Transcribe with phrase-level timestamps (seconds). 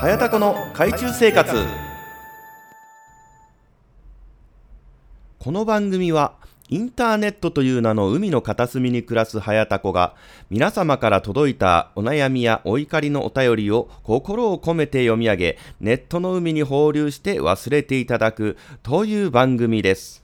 [0.00, 1.54] 早田この海中生活
[5.38, 6.36] この番組は
[6.70, 10.14] インターネットという名の海の片隅に暮らす早田子が
[10.48, 20.19] 皆様から届いたお悩みやお怒りのお便りを心を込めて読み上げネットの海に放流して忘れていただくという番組です。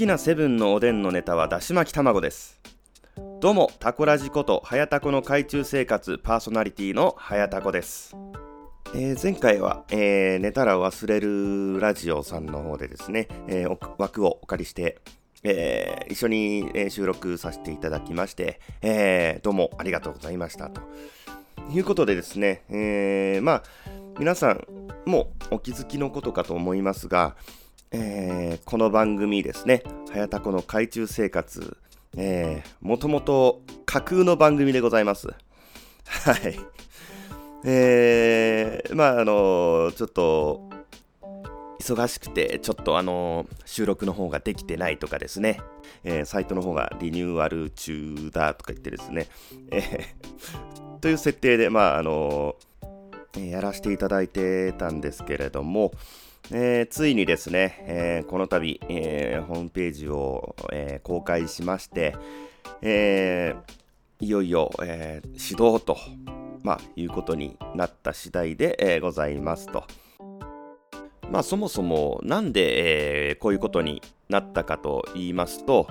[0.00, 2.58] きなセブンのおでんのネタはだし巻き卵です。
[3.38, 8.16] どうも、タコラジこと、はやたこの海中生活パーソナリティのはやたこです。
[8.94, 14.96] えー前回は、えー寝たら忘れるラジオさんの方でですね、えー枠をお借りして、
[15.42, 20.80] えー一緒に、収録させていただきまして、えーどうもありがとうございましたと。
[21.70, 23.62] いうことでですね、えーまあ、
[24.18, 24.66] 皆さん
[25.04, 27.36] もお気づきのことかと思いますが、
[27.92, 31.76] えーこの番組ですね、はやたこの海中生活、
[32.16, 35.26] えー、もともと架空の番組でございます。
[35.26, 35.34] は
[36.34, 36.56] い。
[37.64, 40.70] えー、まあ、あのちょっと、
[41.80, 45.60] 忙しくて、ちょっとあの収録の方ができてないとかですね、
[46.04, 49.26] えーサイトの方がリニューアル中だとか言ってですね、
[49.72, 52.54] えーという設定で、まあ、あの
[53.36, 55.92] やらせていただいてたんですけれども、
[56.52, 62.16] えーついにですね、えーこの度、えーホームページを、え公開しまして、
[62.82, 63.54] え
[64.18, 65.96] いよいよ、えー始動と、
[66.62, 69.84] まあ、いうことになった次第で、えございますと。
[71.30, 75.86] まあ、そもそもなんで、えこういうことになったかと言いますと、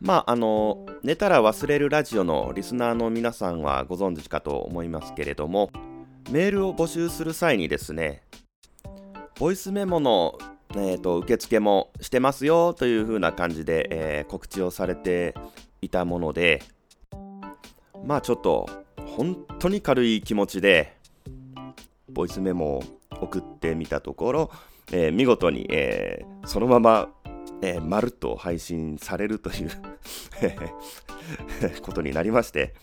[0.00, 5.70] まあ、あの、寝たら忘れるラジオのリスナーの皆さんはご存知かと思いますけれども、
[6.30, 8.22] メールを募集する際にですね、
[9.38, 10.38] ボイスメモの、
[10.70, 15.34] えー、と受付もしてますよという風な感じで、えー告知をされて
[15.80, 16.62] いたもので、
[18.04, 18.68] まあちょっと
[19.16, 20.96] 本当に軽い気持ちで、
[22.08, 22.82] ボイスメモを
[23.20, 24.50] 送ってみたところ、
[24.92, 27.08] えー見事に、えーそのまま、
[27.62, 29.70] えーまるっと配信されるという
[31.82, 32.74] ことになりまして、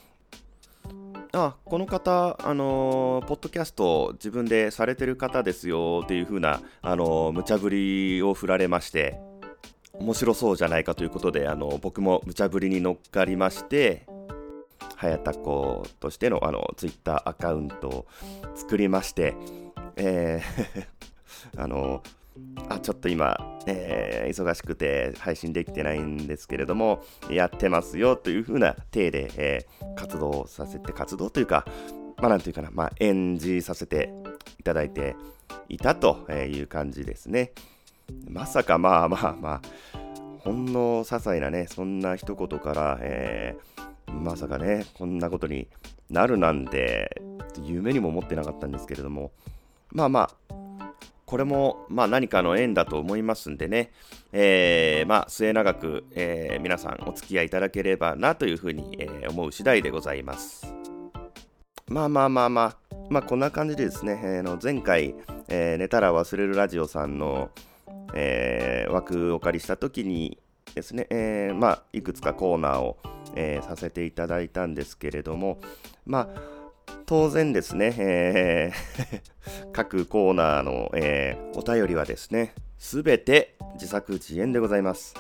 [1.31, 9.19] あこの方、あのーポッドキャスト自分でされてる方ですよっていう風な、あのー無茶ぶりを振られまして、
[9.93, 14.07] 面白そうじゃないかということで、あの僕も無茶ぶりに乗っかりまして、
[14.95, 18.05] はやたことしてのあのツイッターアカウントを
[18.55, 19.35] 作りまして、
[19.97, 20.87] えー
[21.61, 22.01] あの
[22.69, 31.65] あちょっと今、えー忙しくて配信できてないんですけれども、やってますよという風な体で、えー活動させて、活動というか、
[32.17, 34.13] まあなんていうかな、まあ演じさせて
[34.59, 35.15] いただいて
[35.67, 37.51] いたという感じですね。
[38.29, 39.61] まさかまあまあまあ、
[40.39, 45.67] ほんの些細なね、そんな一言から、えーまさかね、こんなことに
[46.09, 47.21] なるなんて、
[47.63, 49.31] 夢にも思ってなかったんですけれども、
[49.91, 50.55] まあまあ、
[51.29, 53.91] これも、まあ、何かの縁だと思いますんでね、
[54.31, 60.73] えーまあ、末永く、えー皆さんお付き合いいただければなというふうに、えー思う次第でございます。
[61.87, 65.13] まあまあまあまあ、まあこんな感じでですね、えーの前回、
[65.49, 67.51] えー寝たら忘れるラジオさんの、
[68.15, 70.39] えー枠をお借りした時に
[70.73, 72.97] ですね、えーまあいくつかコーナーを、
[73.35, 75.59] えーさせていただいたんですけれども、
[76.07, 76.58] まあ
[77.05, 79.21] 当然ですね、えー
[79.73, 85.15] 各コーナーの、えーお便りはですね、すべて自作自演でございます。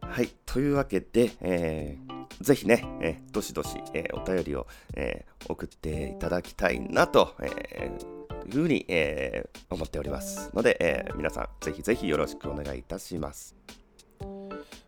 [0.00, 8.14] はい、というわけで、えーぜひね、えーどしどし、えーお便りを、えー送っていただきたいなと、えー
[8.46, 13.54] いうふうに、えー思っておりますので、えー皆さんぜひぜひよろしくお願いいたします。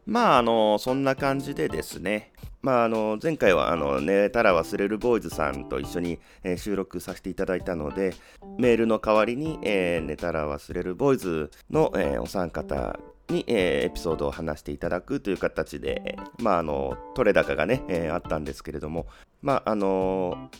[0.06, 2.32] まあ、あの、そんな感じでですね、
[2.62, 8.15] まあ、あの、前回は、あの、寝たら忘れるボーイズさんと一緒に、え収録させていただいたので、
[8.59, 12.98] メールの代わりに、え寝たら忘れるボーイズの、えお三方
[13.28, 19.07] に、えエピソードを話していただくという形で、まあ、あの、取れ高がね、えあったんですけれども、
[19.42, 20.51] まあ、あの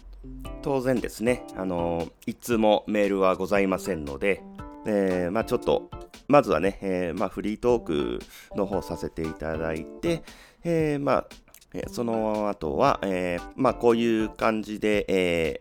[0.63, 4.43] 当然ですね、あの一通もメールはございませんので、
[4.87, 5.91] えーまあ、ちょっと、
[6.29, 8.19] まずはね、えーまあ、フリートーク
[8.57, 10.23] の方させていただいて、
[10.65, 11.27] えーまあ、
[11.75, 15.61] えその後は、えまあ、こういう感じで、え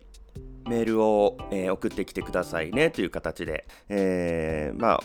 [0.68, 5.04] メールを、え送ってきてくださいねという形で、えまあ、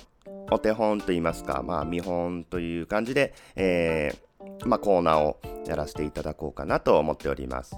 [0.50, 4.14] お手本といいますか、まあ、見本という感じで、え
[4.64, 7.76] まあ、コーナーをやらせていただこうかなと思っております。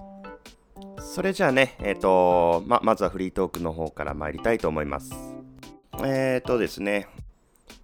[0.99, 5.32] それじゃあね、えっ、と、ま、まずはフリートークの方から参りたいと思います。
[6.05, 7.07] えっ、とですね、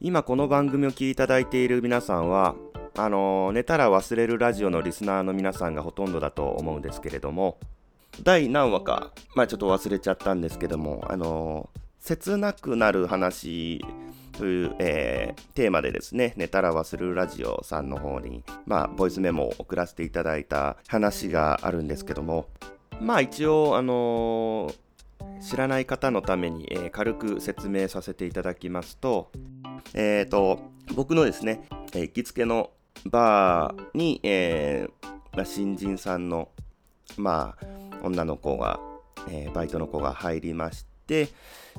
[0.01, 2.57] 今この番組を聴いていただいている皆さんは、
[2.97, 7.59] あの寝たら忘れるラジオのリスナーの皆さんがほとんどだと思うんですけれども、
[8.25, 11.71] 第何話か、まあちょっと忘れちゃったんですけども、あの
[12.01, 13.85] 切なくなる話
[14.33, 22.47] という、えー、テーマでですね、寝たら忘れるラジオさんの方に、まあ、ボイスメモを送らせていただいた話があるんですけども、
[23.01, 24.88] まあ一応、あのー、
[25.41, 29.31] 知らない方のために、えー、軽く説明させていただきますと、
[29.95, 30.61] え、ー、と、
[30.95, 32.71] 僕のですね、え行きつけの
[33.07, 34.89] バーに、え
[35.35, 36.49] まあ、新人さんの、
[37.17, 37.67] まあ、
[38.03, 38.81] 女の子が、
[39.31, 41.29] えバイトの子が入りまして、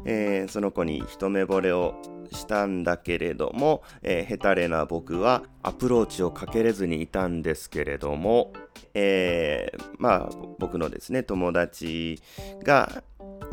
[0.06, 1.96] えその子に一目惚れを
[2.32, 8.54] したんだけれども、えー、ヘタレな僕はアプローチをかけれずにいたんですけれども、
[8.94, 12.22] えー、まあ僕のですね友達
[12.64, 13.04] が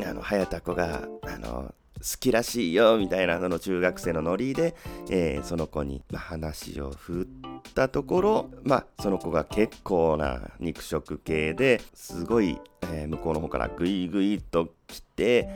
[0.05, 4.75] あの早田子があの好きらしいよみたいなその中学生のノリで、
[5.09, 12.59] えー、その子に、まあ、話を振ったところ、まあ、その子が結構な肉食系ですごい、
[12.93, 15.49] えー、向こうの方からグイグイと来て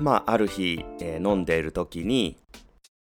[0.00, 2.36] まあ、ある日、えー、飲んでいる時に、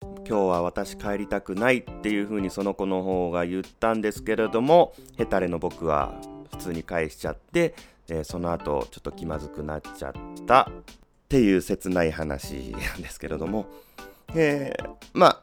[0.00, 6.14] 今日は私帰りたくないっていう風にその子の方が言ったんですけれども、ヘタレの僕は
[6.52, 7.74] 普通に返しちゃって、
[8.08, 10.12] えー、その後ちょっと気まずくなっちゃっ
[10.46, 10.84] たっ
[11.28, 13.66] ていう切ない話なんですけれども、
[14.34, 15.42] えー、まあ、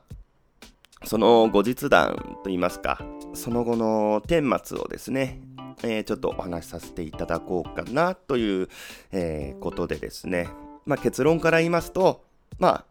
[1.06, 3.00] その後日談といいますか、
[3.34, 5.42] その後の顛末をですね、
[5.84, 8.70] えー、ちょっとお話しさせていただこうかなという、
[9.12, 10.50] え、ことでですね、
[10.86, 12.24] まあ、結論から言いますと、
[12.60, 12.86] ま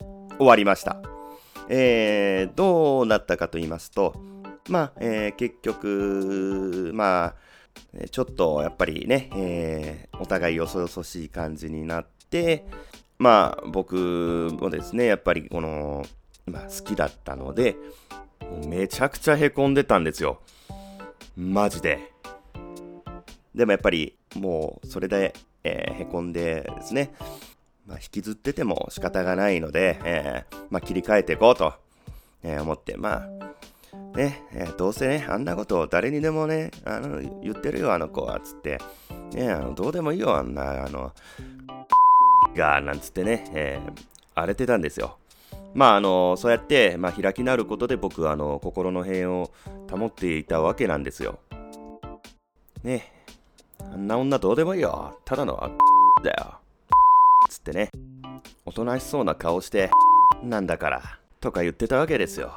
[0.00, 0.04] あ、
[0.38, 1.00] 終わりました。
[1.68, 4.14] えー、どうなったかと言いますと、
[4.68, 7.34] まあ、え、結局、まあ、
[8.10, 12.64] ちょっとやっぱりね、えー、お互いよそよそしい感じになって、
[13.18, 16.04] まあ、僕もですね、やっぱりこの、
[16.46, 17.76] まあ、好きだったので、
[18.66, 20.40] めちゃくちゃへこんでたんですよ。
[21.36, 22.12] マジで。
[23.54, 25.34] でもやっぱり、もう、それで、
[25.64, 27.12] えー、へこんでですね、
[27.86, 31.72] まあ、引きずってても仕方がないので、えー、まあ、切り替えていこうと、
[32.42, 33.28] え、思って、まあ、
[34.14, 38.78] ね、えー、どうせね、あんなことを誰にでもね、あの、言ってるよ、あの子は、つって、
[39.32, 41.12] ね、あの、どうでもいいよ、あんな、あの、
[42.56, 43.80] が、なんつってね、え
[44.34, 45.18] 荒れてたんですよ。
[45.74, 49.50] まあ、あの、そうやって、まあ、開き直ることで僕は、あの、心の平穏を
[49.90, 51.38] 保っていたわけなんですよ。
[52.82, 53.12] ね、
[53.80, 55.18] あんな女どうでもいいよ。
[55.24, 55.58] ただの
[56.22, 56.54] だよ。
[57.50, 57.90] つってね、
[58.64, 59.90] おとなしそうな顔して、
[60.42, 61.02] なんだから、
[61.40, 62.52] とか言ってたわけですよ。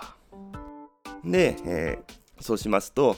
[1.24, 3.18] で、えー、そうしますと、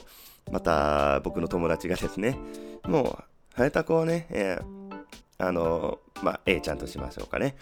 [0.50, 2.36] また僕の友達がですね、
[2.84, 5.02] もう、早田子はね、えー、
[5.38, 7.56] あのー、まあ、A ちゃんとしましょうかね。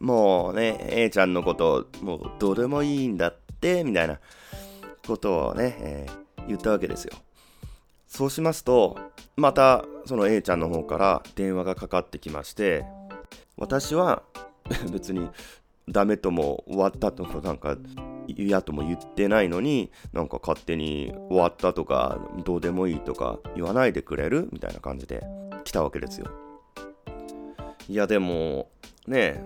[0.00, 4.20] もうね、A ちゃんのこと、もうどうでもいいんだって、みたいな
[5.06, 7.12] ことをね、えー、言ったわけですよ。
[8.06, 8.96] そうしますと、
[9.36, 12.84] またその A ちゃんの方から電話がかかってきまして、
[13.56, 14.22] 私は
[14.92, 15.28] 別に
[15.88, 17.76] ダメとも終わったとかなんか
[18.28, 24.48] 嫌とも言ってないのになんか勝手に終わったとかどうでもいいとか言わないでくれる？
[24.52, 25.22] みたいな感じで
[25.64, 26.26] 来たわけですよ。
[27.88, 28.68] いやでも
[29.06, 29.40] ね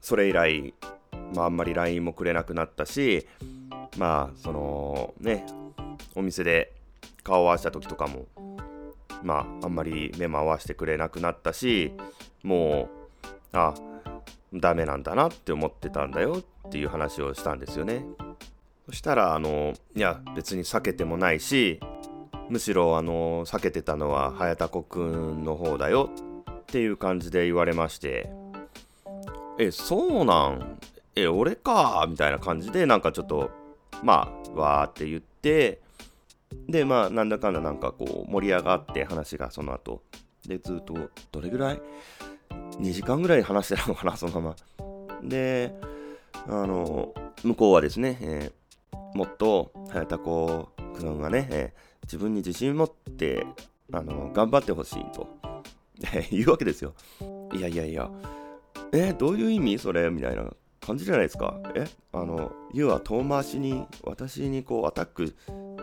[0.00, 0.74] それ以来、
[1.34, 3.26] まあ、あんまり LINE もくれなくなったし
[3.96, 5.46] まあそのね
[6.16, 6.72] お店で
[7.22, 8.26] 顔を合わせた時とかも
[9.22, 11.92] まああんまり目も合わせてくれなくなったし
[12.42, 12.88] も
[13.52, 13.74] うあ
[14.52, 18.04] ダメなんだなって思ってたんだよっていう話をしたんですよね。
[18.86, 21.78] そしたらあのいや別に避けてもないし
[22.48, 26.10] むしろあの避けてたのは早田子くんの方だよ
[26.50, 28.30] っていう感じで言われまして
[29.58, 30.78] えそうなん？
[31.14, 32.06] え俺か？
[32.08, 33.50] みたいな感じでなんかちょっと
[34.02, 35.82] まあわーって言って
[36.66, 40.02] で、まあ、なんだかんだなんかこう、盛り上がって話がその後。
[40.46, 40.94] で、ずっと、
[41.30, 41.82] どれぐらい？
[42.80, 44.54] ?2 時間ぐらい話してたのかな、 そのま
[45.20, 45.20] ま。
[45.22, 45.74] で、
[46.46, 53.46] あの、向こうはですね、えー、もっと、早田子くんがね、えー、自分に自信持って、
[53.92, 55.28] あの、頑張ってほしいと、
[56.30, 56.94] 言うわけですよ。
[57.54, 58.10] いやいやいや、
[58.92, 59.78] えー、どういう意味？
[59.78, 60.44] それみたいな
[60.80, 61.58] 感じじゃないですか。
[61.74, 65.34] えあの、ユは遠回しに、私にこう、アタック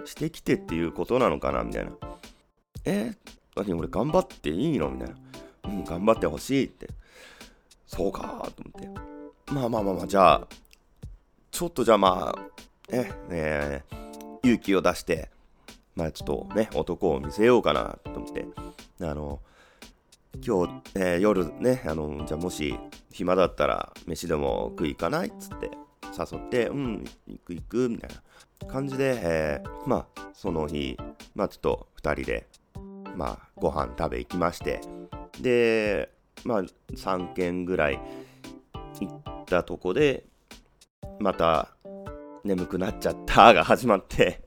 [0.05, 1.91] してきてっていうことなのかなみたいな。
[2.85, 3.13] え
[3.55, 3.73] 何？
[3.73, 4.89] 俺頑張っていいの？
[4.89, 5.15] みたいな。
[5.67, 6.89] うん、頑張ってほしいって。
[7.85, 9.53] そうかと思って。
[9.53, 10.47] まあまあまあまあ、じゃあ、
[11.51, 12.41] ちょっとじゃあまあ、
[12.89, 13.83] え、ね
[14.43, 15.29] 勇気を出して、
[15.95, 18.45] まあちょっとね、男を見せようかなと思って、
[19.01, 19.39] あの、
[20.45, 22.77] 今日、えー、夜ね、あの、じゃあもし
[23.11, 25.71] 暇だったら飯でも食い行かないっつって
[26.17, 28.09] 誘って、うん、行く行く、みたい
[28.61, 30.97] な感じで、えー、まあその日、
[31.33, 32.47] まあちょっと2人で、
[33.15, 34.81] まあご飯食べ行きまして、
[35.39, 36.09] で、
[36.43, 36.63] まあ
[36.93, 37.99] 3軒ぐらい
[38.99, 40.25] 行ったとこで、
[41.19, 41.69] また
[42.43, 44.41] 眠くなっちゃったが始まって。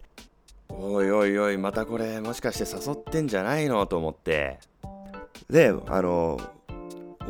[0.68, 4.58] おいおいおいまたこれもしかして誘ってんじゃないのと思って。
[5.50, 6.38] であの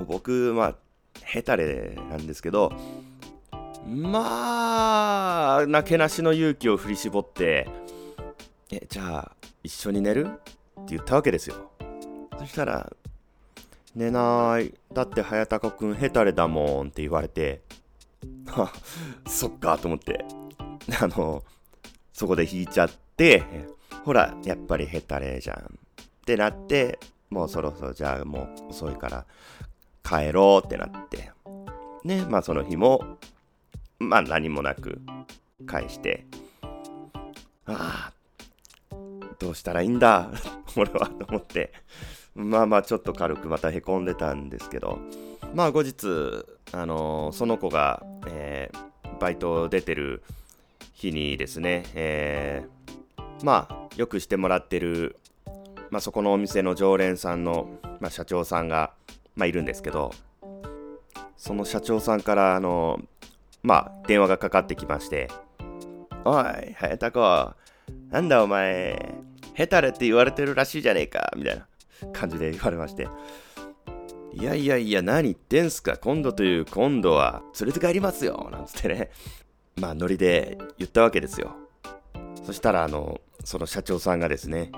[0.06, 0.74] 僕まあ
[1.22, 2.72] ヘタレなんですけど
[3.86, 7.68] まあなけなしの勇気を振り絞って
[8.72, 10.26] えじゃあ一緒に寝る？
[10.26, 11.70] って言ったわけですよ。
[12.38, 12.92] そしたら
[13.94, 14.74] 寝ない。
[14.92, 17.62] だって早高くんヘタレだもんって言われて。
[19.26, 20.24] そっかと思って。
[21.00, 21.44] あの
[22.12, 23.42] そこで引いちゃって、
[24.04, 25.56] ほら、やっぱりヘタレじゃん。
[25.56, 25.60] っ
[26.24, 26.98] てなって、
[27.30, 29.26] もうそろそろじゃあもう遅いから
[30.02, 31.30] 帰ろうってなって、
[32.04, 33.18] ね、まあその日も、
[33.98, 35.00] まあ何もなく
[35.66, 36.26] 返して、
[37.66, 38.94] ああ、
[39.38, 40.30] どうしたらいいんだ、
[40.76, 41.72] 俺はと思って、
[42.38, 45.00] まあまあちょっと軽くまたへこんでたんですけど、
[45.54, 50.22] まあ後日、あのー、その子が、えー、バイト出てる
[50.94, 55.16] 日にですね、えー、まあ、よくしてもらってる、
[55.90, 57.68] まあ、そこのお店の常連さんの、
[58.00, 58.92] まあ、社長さんが、
[59.34, 60.12] まあ、いるんですけど、
[61.36, 63.00] その社長さんから、あの、
[63.62, 65.28] まあ、電話がかかってきまして、
[66.24, 67.54] おい、早田子、
[68.10, 69.14] なんだお前、
[69.54, 71.66] ヘタレって言われてるらしいじゃねえか、みたいな。
[72.12, 73.08] 感じで言われまして、
[74.32, 79.10] いやいやいや、何言ってんすか、今度という今度は連れて帰りますよ、なんつってね、
[79.76, 81.56] まあ、ノリで言ったわけですよ。
[82.44, 84.70] そしたら、あの、その社長さんがですね、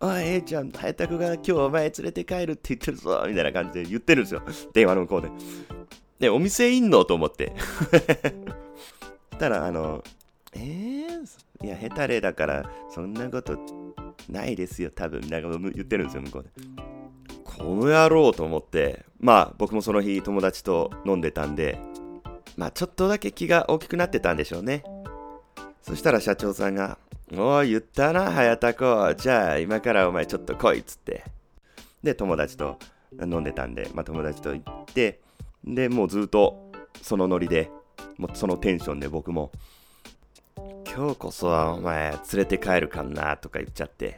[0.00, 4.42] あ、ええちゃん、早田が今日お前連れて帰るって言ってるぞ、みたいな感じで言ってるんですよ。
[4.72, 5.30] 電話の向こうで。
[6.18, 7.52] で、お店いんのと思って。
[9.38, 10.02] たら、あの、
[10.52, 13.58] えー、いや、ヘタレだから、そんなこと
[14.28, 16.50] ないですよ、多分、みたいなこと言ってるんですよ、向こうで。
[17.44, 21.78] この野郎と思って、まあ、僕もその日友達と飲んでたんで、
[22.56, 24.84] まあちょっとだけ気が大きくなってたんでしょうね。
[25.82, 26.98] そしたら社長さんが、
[27.36, 29.14] おい、言ったな、早田子。
[29.14, 31.24] じゃあ今からお前ちょっと来いっつって。
[32.02, 32.78] で、友達と
[33.20, 35.20] 飲んでたんで、まあ友達と行って、
[35.64, 36.70] で、もうずっと
[37.02, 37.70] そのノリで、
[38.18, 39.50] もうそのテンションで僕も、
[40.96, 44.16] 今日こそはお前連れて帰るかんなとか言っちゃって。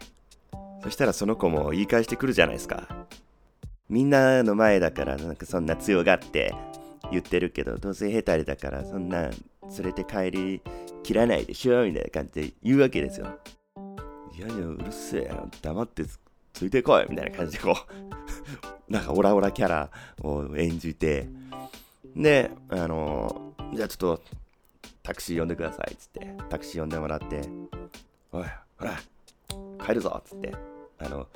[0.82, 2.86] そしたらその子も言い返してくるじゃないですか。
[3.88, 6.54] みんなの前だからなんかそんな強がって
[7.10, 9.32] 言ってるけど、どうせヘタレだからそんな連
[9.84, 10.60] れて帰り
[11.02, 13.38] 切らないでしょみたいな感じで言うわけですよ。
[14.36, 15.30] いやいや、うるせえ
[15.62, 16.04] 黙って
[16.52, 17.74] ついてこいみたいな感じでこ
[18.88, 19.90] う なんかオラオラキャラ
[20.22, 21.26] を演じて、
[22.14, 24.22] で、あの、じゃあちょっと
[25.06, 27.40] タクシー呼んでくださいっつって、タクシー呼んでもらって、
[28.32, 28.44] おい、
[28.76, 28.98] ほら、
[29.86, 30.52] 帰るぞっつって、
[30.98, 31.28] あの、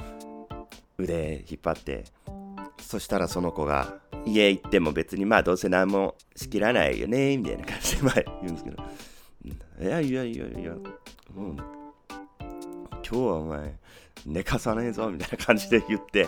[0.98, 2.04] 腕引っ張って、
[2.80, 8.82] そしたらその子が、家行っても別にまあどうせ何もしきらないよね、みたいな感じでまあ言うんですけど、
[9.80, 10.72] いやいやいやいや、
[11.32, 13.78] もう、今日はお前、
[14.26, 16.26] 寝かさねえぞ、みたいな感じで言って、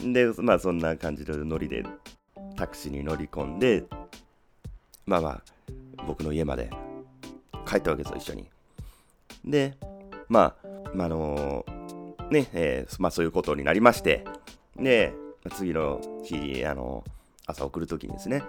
[0.00, 1.84] で、まあそんな感じでノリで
[2.56, 3.84] タクシーに乗り込んで、
[5.06, 5.42] まあまあ、
[6.06, 6.70] 僕の家まで
[7.66, 8.48] 帰ったわけですよ、一緒に。
[9.44, 9.76] で、
[10.28, 14.24] まあ、まあ、のー、ね、えー、まあそういうことになりまして、
[14.76, 15.14] で、
[15.56, 17.04] 次の日、あの、
[17.46, 18.42] 朝送るときにですね、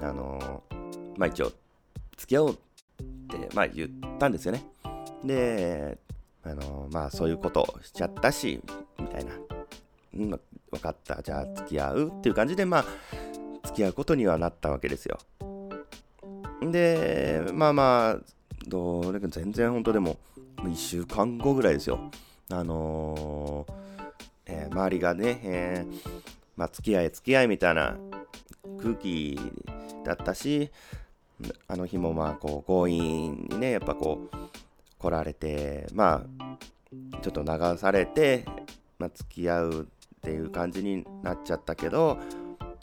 [0.00, 0.62] あの、
[1.16, 1.52] まあ一応、
[2.16, 2.56] 付き合おうっ
[3.28, 4.64] て、まあ言ったんですよね。
[5.24, 5.98] で、
[6.42, 8.60] あの、まあそういうことしちゃったし、
[8.98, 9.32] みたいな。
[10.14, 10.30] うん、
[10.70, 12.84] 分かった、じゃあ付き合うっていう感じで、まあ、
[13.64, 15.18] 付き合うことにはなったわけですよ。
[16.62, 18.18] で、まあまあ、
[18.66, 20.18] どれか全然本当でも、
[20.58, 22.10] 1週間後ぐらいですよ。
[22.50, 23.78] あのー
[24.46, 26.10] えー、周りがね、えー、
[26.56, 27.96] まあ、付き合い付き合いみたいな
[28.82, 29.38] 空気
[30.04, 30.70] だったし、
[31.68, 34.36] あの日もまあこう強引にね、やっぱこう
[34.98, 36.58] 来られて、まあ
[37.22, 38.44] ちょっと流されて、
[38.98, 42.18] まあ、付き合うっていう感じになっちゃったけど、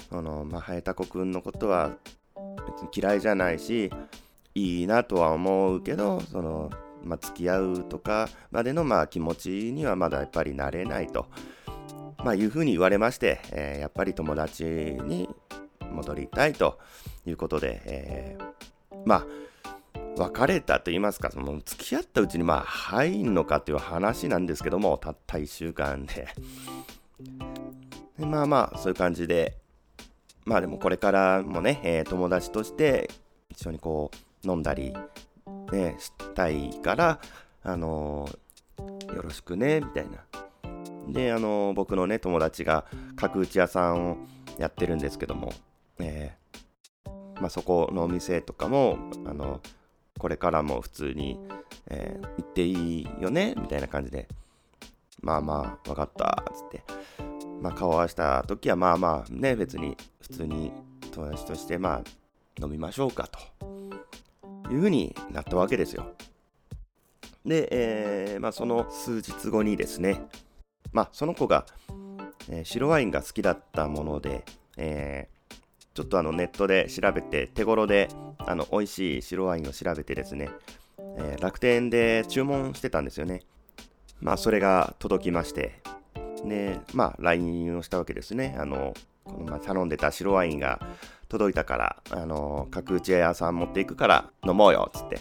[0.09, 1.91] そのまあ、ハエタコくんのことは
[2.83, 3.91] に嫌いじゃないし、
[4.53, 6.71] いいなとは思うけど、その
[7.03, 11.27] まあ、付き合うとかまでのまあ気持ちにはまだやっぱりなれないと。
[12.23, 15.29] まあ、いうふうに言われまして、えー、やっぱり友達に
[15.91, 16.79] 戻りたいと
[17.27, 19.25] いうことで、えー、まあ、
[20.17, 26.27] 別れたと言いますか、その付き合ったうちにまあ入んのかっていう話なんですけども、たった1週間で。
[28.17, 29.59] でまあまあ、そういう感じで、
[30.45, 33.09] まあでもこれからもね、えー、友達として
[33.49, 34.11] 一緒にこ
[34.43, 34.95] う飲んだり、
[35.71, 37.19] ね、したいから、
[37.63, 40.23] あのー、よろしくね、みたいな。
[41.07, 42.85] で、あのー、僕のね、友達が
[43.15, 44.17] 角打ち屋さんを
[44.59, 45.51] やってるんですけども、
[45.99, 49.61] えー、まあそこのお店とかも、あの
[50.19, 51.39] これからも普通に、
[51.89, 52.71] えー、行ってい
[53.01, 54.27] いよねみたいな感じで、
[55.21, 56.83] まあまあ、分かった、つって。
[57.65, 60.71] まあ、顔合わせた時は、まあまあ、ね、別に普通に
[61.11, 63.39] 友達として、まあ、飲みましょうかと
[64.71, 66.13] いうふうになったわけですよ。
[67.43, 70.21] で、えー、まあ、その数日後にですね、
[70.91, 71.65] まあ、その子が、
[72.51, 74.45] えー、白ワインが好きだったもので、
[74.77, 75.27] え
[75.95, 80.49] ちょっとあのネットで調べて手頃であの美味しい白ワインを調べてですね、
[81.17, 83.41] え、楽天で注文してたんですよね。
[84.19, 85.81] まあそれが届きまして、
[86.43, 88.55] で、まあ LINE をしたわけですね。
[88.59, 90.79] あの、このま頼んでた白ワインが
[91.29, 95.19] 届いたから、あの、角打ち屋さん持っていくから飲もうよっ、つって。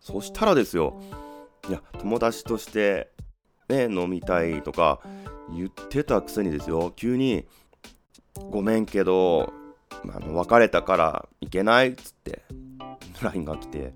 [0.00, 1.00] そしたらですよ、
[1.68, 3.10] いや、友達として
[3.68, 5.00] ね、飲みたいとか
[5.56, 7.46] 言ってたくせにですよ、急に、
[8.50, 9.52] ごめんけど、
[10.04, 12.42] あの別れたから行けないっつって
[13.20, 13.92] LINE が来て、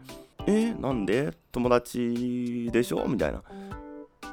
[0.46, 1.32] えなんで？
[1.50, 3.04] 友達でしょ？
[3.08, 3.42] みたいな。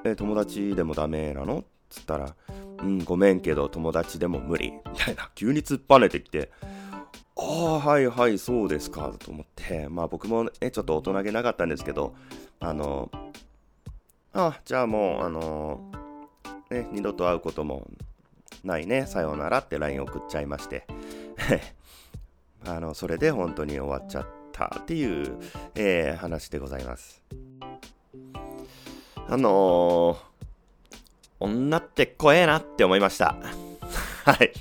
[0.06, 1.60] え、友達でもダメなの？
[1.60, 2.36] っつったら、
[2.82, 4.72] うん、ごめんけど友達でも無理。
[4.72, 5.30] みたいな。
[5.36, 6.52] 急に突っぱねてきて、
[7.36, 12.16] ああ、はいはい、そうですか、と思って、まあ僕もね、ちょっと大人げなかったんですけど、
[12.60, 13.10] あの、
[14.34, 15.92] あじゃあもう、あの、
[16.70, 17.88] ね、二度と会うことも
[18.64, 20.88] ないね、さようならって LINE 送っちゃいまして、
[22.66, 25.38] あの、それで本当に終わっちゃったっていう、
[25.76, 27.22] えー、話でございます。
[29.30, 30.18] あのー、
[31.40, 33.36] 女って怖えなって思いました。
[34.26, 34.52] はい。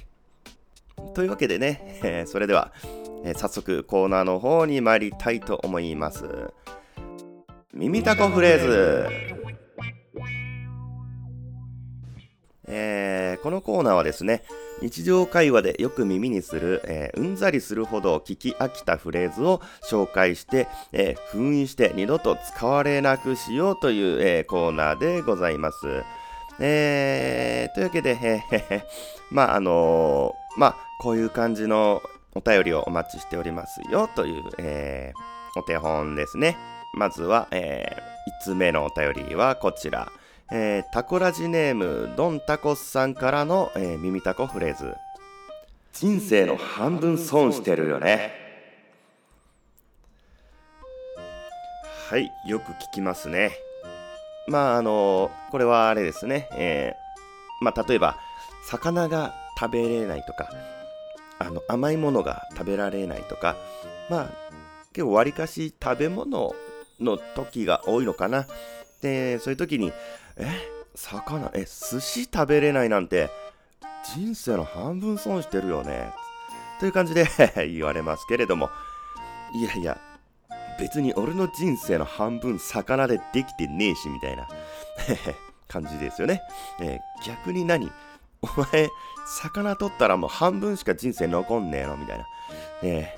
[1.14, 2.72] というわけでね、えー、それでは、
[3.24, 6.52] えー、早速コーナーの方に参りたいと思います。
[7.74, 9.08] 耳たこフレーズ。
[12.66, 14.44] えー、このコーナーはですね、
[14.82, 25.86] 日常会話でよく耳にする、えー、うんざりするほど聞き飽きたフレーズを紹介して、えー、封印して二度と使われなくしようという、えー、コーナーでございます。
[26.58, 28.82] えー、というわけで、えー、
[29.30, 32.02] まあ、あのー、まあ、こういう感じの
[32.34, 36.56] お便りをお待ちしておりますよという、えー、お手本ですね。
[36.94, 40.10] まずは、えー、5つ目のお便りはこちら。
[40.54, 44.94] えー、タコラジネームドンタコスさんからの、えー、耳タコフレーズ。
[45.94, 48.34] 人生の半分損してるよね。
[52.10, 53.52] はいよく聞きますね。
[54.46, 58.18] まああのこれはあれですね、えー、まあ例えば
[58.66, 60.50] 魚が食べれないとか
[61.38, 63.56] あの甘いものが食べられないとか
[64.10, 64.30] まあ
[64.92, 66.54] 結構わりかし食べ物
[67.00, 68.46] の時が多いのかな。
[69.00, 69.92] でそういう時に
[70.36, 70.50] え
[70.94, 73.30] 魚え寿司食べれないなんて
[74.14, 76.12] 人生の半分損してるよね。
[76.80, 77.26] という感じで
[77.72, 78.70] 言われますけれども。
[79.54, 79.98] いやいや
[80.78, 84.48] 別に俺の人生の半分魚でできてねえしみたいな。
[85.68, 86.42] 感じですよね、
[86.82, 87.90] えー、逆に何？
[88.42, 88.88] お前
[89.26, 91.96] 魚取ったらもう半分しか人生残んねえの？
[91.96, 92.26] みたいな、
[92.82, 93.16] え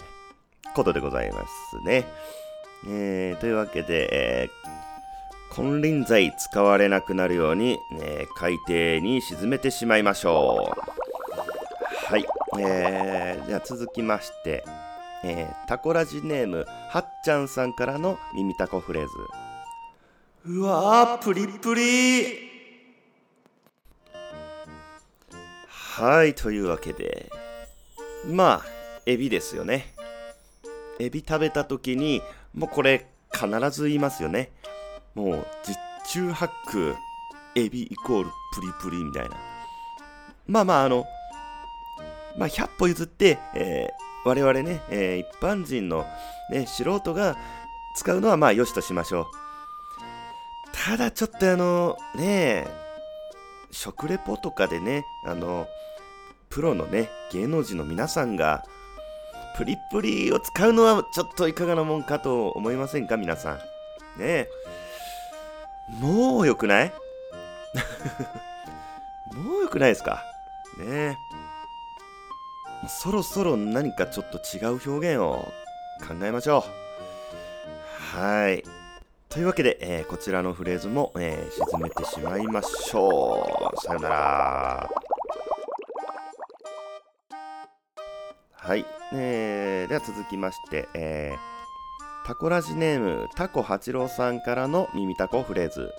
[0.63, 2.07] ー、ことでございますね、
[2.87, 4.51] えー、というわけで、え
[5.55, 12.11] 金輪際使われなくなるように、え海底に沈めてしまいましょう。
[12.13, 12.25] はい。
[12.59, 14.65] えー、では続きまして、
[15.23, 19.13] えー、タコラジネーム、はっちゃんさんからの耳タコフレーズ。
[20.47, 22.55] うわー、プリプリ
[25.69, 27.31] はい、というわけで、
[28.27, 28.67] まあ、
[29.07, 29.95] エビですよね。
[30.99, 32.21] エビ食べた時に、
[32.53, 34.51] もうこれ必ず言いますよね。
[35.15, 35.77] もう実
[36.11, 36.97] 中八九
[37.55, 39.37] エビイコールプリプリみたいな。
[40.47, 41.07] まあまああの
[42.37, 46.05] まあ100歩譲って、えー、我々ね、えー、一般人の、
[46.51, 47.37] ね、素人が
[47.97, 49.27] 使うのはまあよしとしましょう。
[50.73, 52.67] ただちょっとあのね
[53.71, 55.67] 食レポとかでねあの
[56.51, 58.65] プロのね芸能人の皆さんが
[59.57, 63.57] プリプリを使うのはちょっといかがなもんかと思いませんか皆さん。
[63.57, 63.63] ね
[64.21, 64.49] え。
[65.89, 66.93] もう良くない？
[69.35, 70.23] もう良くないですか？
[70.79, 71.17] ね
[72.89, 75.53] そろそろ何かちょっと違う表現を
[76.07, 76.65] 考えましょ
[78.15, 78.63] うはい。
[79.31, 83.81] というわけで、えー、こちらのフレーズも、えー、沈めてしまいましょう。
[83.81, 84.91] さよなら。
[88.53, 88.85] はい。
[89.13, 91.54] えー、では続きまして、えー、
[92.25, 95.93] タコラジネーム、タコ八郎さんからの耳タコフレーズ。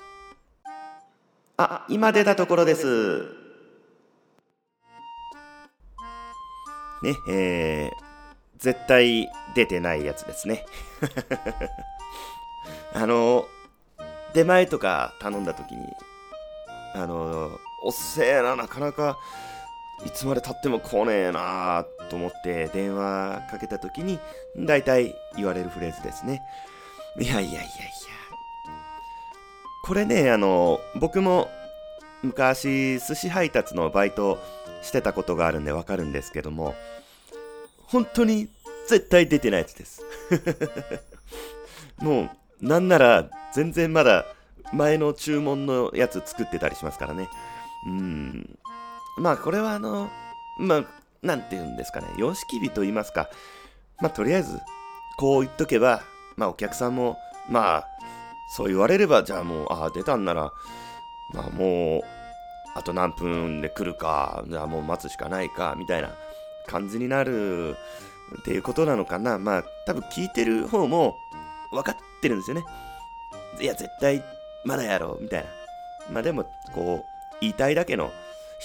[1.55, 3.25] あ、今出たところです。
[7.03, 8.05] ね、えー、
[8.57, 10.65] 絶対出てないやつですね。
[12.95, 13.47] あの、
[14.33, 15.85] 出前とか頼んだ時に、
[16.95, 17.51] あの、
[17.83, 19.19] おっせえな、なかなか、
[20.05, 24.19] いつまで経っても来ねえなと思って電話かけた時に、
[24.57, 26.41] 大体言われるフレーズですね。
[27.19, 27.65] いやいやいやいや。
[29.83, 31.47] これね、あの、僕も
[32.23, 34.39] 昔寿司配達のバイト
[34.81, 36.75] してたことがあるんでわかるんですけども、
[37.87, 38.49] 本当に
[38.87, 40.03] 絶対出てないやつです。
[41.99, 42.29] も
[42.61, 44.25] う、なんなら、全然まだ
[44.73, 47.29] 前の注文のやつ作ってたりしますからね。
[47.87, 48.57] うん。
[49.17, 50.09] まあ、これはあの、
[50.57, 50.85] まあ、
[51.21, 52.07] なんて言うんですかね。
[52.17, 53.29] 様式美と言いますか。
[53.99, 54.59] まあ、とりあえず、
[55.17, 56.01] こう言っとけば、
[56.35, 57.17] まあ、お客さんも、
[57.49, 57.87] まあ、
[58.55, 60.51] そう言われれば、じゃあもう、ああ、出たんなら、
[61.33, 62.01] まあ、もう、
[62.75, 66.09] あと何分で来るか、じゃあもう待つしかないか、みたいな
[66.67, 67.77] 感じになる
[68.41, 69.39] っていうことなのかな。
[69.39, 71.15] まあ、多分聞いてる方も
[71.71, 72.65] 分かってるんですよね。
[73.61, 74.21] いや、絶対
[74.65, 75.49] まだやろう、みたいな。
[76.11, 77.05] まあでも、こう、
[77.39, 78.11] 言いたいだけの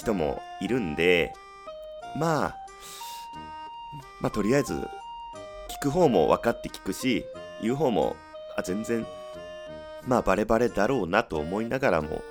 [0.01, 1.35] 人もいるんで、
[2.17, 2.57] まあ、
[4.21, 7.25] まあとりあえず、聞く方も分かって聞くし、
[7.63, 8.17] 言う方も、
[8.57, 9.07] あ、全然、
[10.07, 12.23] まあバレバレだろうなと思いながらも、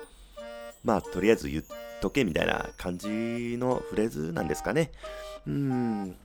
[0.82, 1.64] まあとりあえず言っ
[2.00, 3.08] とけみたいな感じ
[3.56, 4.90] のフレーズなんですかね。
[5.46, 6.16] うん。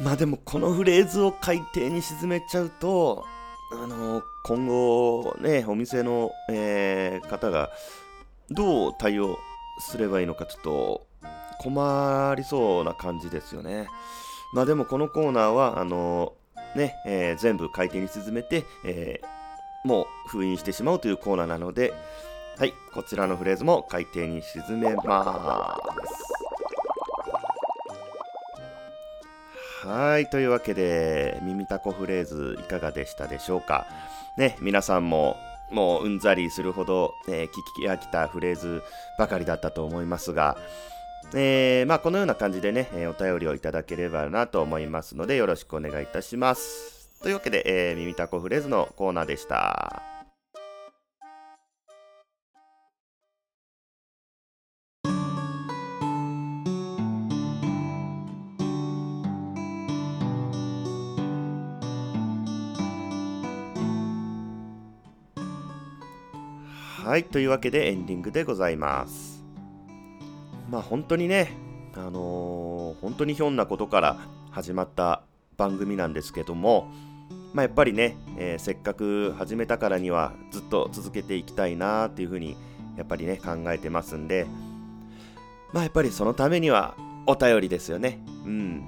[0.00, 3.24] まあでもこのフレーズを海底に沈めちゃうと、
[3.72, 7.70] あの、今後ね、お店の、えー、方が
[8.50, 9.38] どう対応
[9.78, 11.06] すればいいのかちょっと
[11.60, 13.88] 困りそうな感じですよね。
[14.54, 16.34] まあでもこのコーナーは、あの、
[16.74, 21.92] ね、えー、全部海底に沈めて、えー、もう封印してしまうというコーナーなので、
[22.58, 25.76] はい、こちらのフレーズも海底に沈めま
[29.82, 29.86] す。
[29.86, 30.28] はい。
[30.28, 33.86] というわけで、耳たこフレーズいかがでしたでしょうか。
[34.36, 35.36] ね、皆さんも
[35.70, 37.50] もううんざりするほど、えー、聞
[37.82, 38.82] き飽きたフレーズ
[39.18, 40.56] ばかりだったと思いますが、
[41.34, 47.10] えー、まあ、このような感じでね、えー、お便りをいただければなと思いますので、よろしくお願いいたします。
[47.22, 50.17] というわけで、えー、耳たこフレーズのコーナーでした。
[67.08, 69.42] はい、というわけでエンディングでございます。
[70.68, 71.54] まあ本当にね、
[71.94, 74.18] あのー、本当にひょんなことから
[74.50, 75.22] 始まった
[75.56, 76.92] 番組なんですけども、
[77.54, 82.58] まあ、やっぱりね、えー、せっかく始めたからにはずっと続けていきたいなっていうふうに
[82.98, 84.46] やっぱりね考えてますんで
[85.72, 86.94] まあやっぱりそのためには
[87.26, 88.84] お便りですよねうん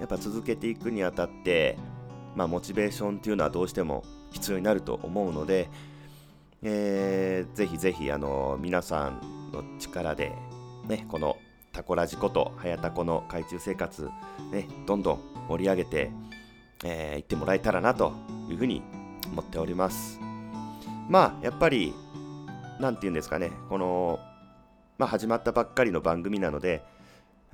[0.00, 1.76] やっぱ続けていくにあたって
[2.34, 5.68] まあモチベーションっていうのはどうしても必要になると思うので
[6.62, 10.32] えー、ぜひぜひあの皆さんの力で、
[10.88, 11.36] ね、この
[11.72, 14.08] タコラジこと、はやたこの海中生活、
[14.50, 15.18] ね、どんどん
[15.48, 16.10] 盛り上げて、
[16.84, 18.12] えー、ってもらえたらなと
[18.50, 18.82] いうふうに
[19.30, 20.18] 思っております。
[21.08, 21.94] まあ、やっぱり、
[22.80, 24.18] なんて言うんですかね、この、
[24.98, 26.82] まあ、始まったばっかりの番組なので、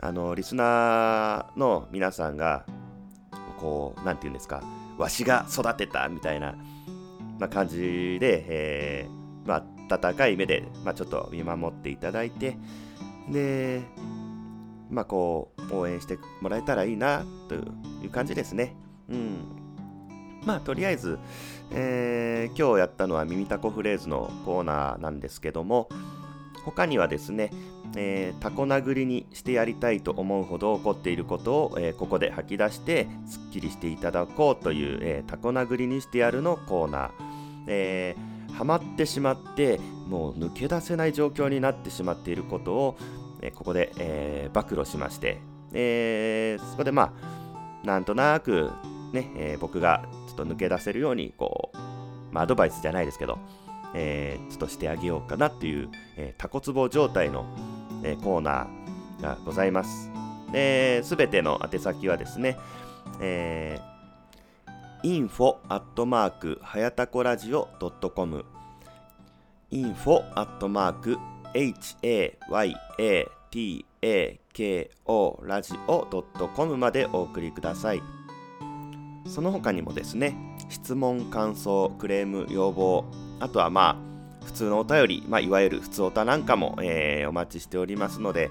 [0.00, 2.64] あの、リスナーの皆さんが、
[3.58, 4.62] こう、なんて言うんですか、
[4.98, 6.54] わしが育てたみたいな、
[7.38, 12.56] まあ、感じで、えー、まあ、温かい目で、まあ、ちょっと見守っていただいて、
[13.30, 13.82] で、
[14.90, 17.58] まあ、こう、応援してもらえたらいいな、とい
[18.06, 18.76] う感じですね。
[19.08, 19.64] うん。
[20.44, 21.18] まあ、とりあえず、
[21.70, 25.88] えー、今日やったのは耳たこフレーズのコーナーなんですけども、
[26.64, 27.50] 他にはですね、
[27.96, 37.10] えー、タコ殴りにしてやりたいと思うほど怒っていることを、えー、ここで吐き出してすっきりしていただこうという、えー、タコ殴りにしてやるのコーナー、
[37.68, 39.78] えー、ハマってしまって
[40.08, 42.98] もう抜け出せない状況になってしまっていることを、
[43.40, 45.38] えここで、え暴露しまして、
[45.72, 47.14] えそこでま
[47.82, 48.70] あなんとなく
[49.14, 51.76] ね、え僕がちょっと抜け出せるようにこう、
[52.32, 53.38] まあ、アドバイスじゃないですけど
[53.94, 57.46] えー、ちょっとしてあげようかなっていう、えー、タコツボ状態の、
[58.04, 60.10] え、コーナーがございます。
[61.02, 62.56] すべての宛先はですね、
[63.20, 67.68] えー、info アットマークはやたこラジオ
[68.14, 68.44] .com
[69.72, 71.18] info アットマーク
[71.54, 73.84] hayatako
[75.44, 78.02] ラジオ .com までお送りください
[79.26, 80.36] その他にもですね
[80.68, 83.04] 質問感想クレーム要望
[83.40, 84.13] あとはまあ
[84.44, 88.50] 普通のお便り、まあ、いわゆる普通おたなんかも、えー、お待ちしておりますので、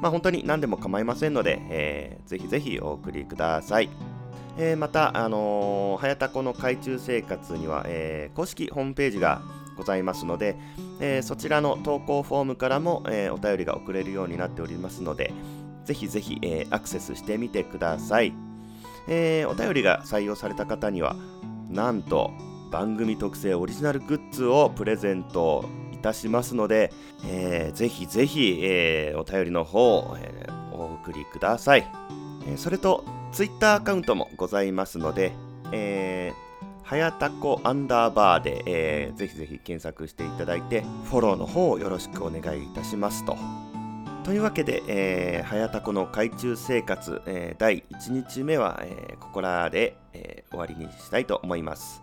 [0.00, 3.88] まあ、本当に何でも構いませんので、えー、ぜひぜひお送りください。
[4.58, 9.40] えー、また、あのー、はやたこの海中生活には、えー、公式ホームページが
[9.76, 10.56] ございますので、
[11.00, 15.32] えー、そちらの投稿フォームからも、えー、お便りが送れるようになっておりますので、
[15.84, 18.32] ぜひぜひ、えー、アクセスしてみてください。
[19.08, 21.16] えー、お便りが採用された方には、
[21.70, 22.30] なんと
[22.72, 26.90] 番組特製オリジナルグッズをプレゼントいたしますので、
[27.26, 31.86] えー、ぜひぜひ、えー、お便りの方、えー、お送りください。
[32.46, 35.32] えー、それと、ツイッターアカウントもございますので、
[35.70, 43.36] えー、はやたこアンダーバーで、えー、ぜひぜひ検索していただいて、フォローの方をよろしくお願いいたしますと。
[44.24, 52.02] というわけで、えー、はやたこの海中生活、えー、第1日目は、えー、ここらで、えー、終わりにしたいと思います。